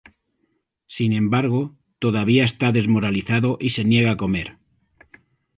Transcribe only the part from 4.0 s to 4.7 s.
a comer.